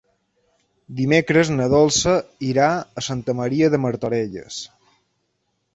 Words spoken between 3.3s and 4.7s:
Maria de Martorelles.